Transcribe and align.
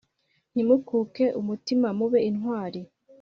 ntimukuke 0.53 1.25
umutima 1.41 1.87
mube 1.97 2.19
intwari 2.29 2.81